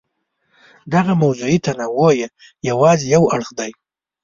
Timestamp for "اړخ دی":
3.35-3.71